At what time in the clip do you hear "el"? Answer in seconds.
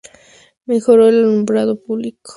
1.07-1.19